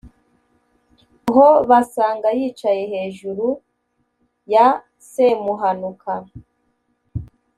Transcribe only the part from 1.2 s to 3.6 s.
ho, basanga yicaye heju ru